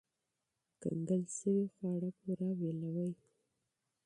کنګل 0.81 1.23
شوي 1.37 1.65
خواړه 1.73 2.09
پوره 2.19 2.49
ویلوئ. 2.59 3.11